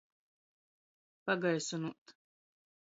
[1.25, 2.05] Pagaisynuot.